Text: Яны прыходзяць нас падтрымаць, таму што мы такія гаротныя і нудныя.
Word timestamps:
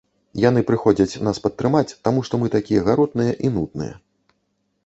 Яны 0.43 0.63
прыходзяць 0.69 1.19
нас 1.27 1.41
падтрымаць, 1.45 1.95
таму 2.07 2.25
што 2.31 2.39
мы 2.45 2.51
такія 2.57 2.87
гаротныя 2.89 3.37
і 3.47 3.53
нудныя. 3.59 3.93